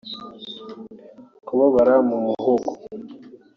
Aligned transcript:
kubabara 1.47 1.95
mu 2.07 2.17
muhogo 2.25 2.71